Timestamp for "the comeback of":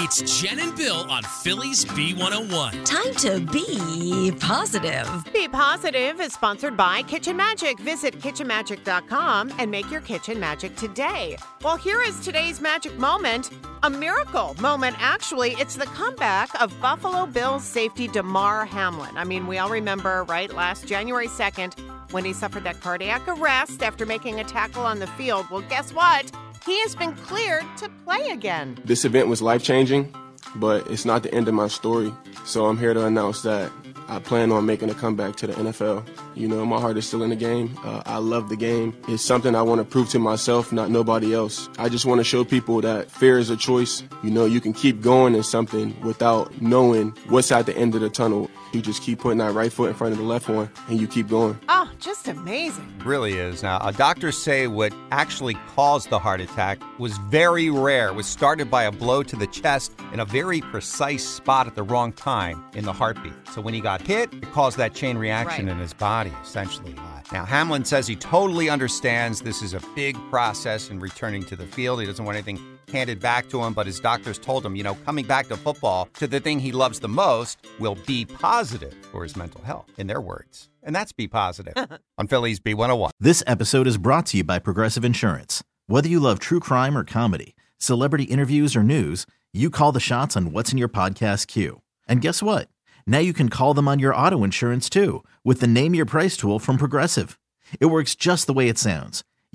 15.74-16.80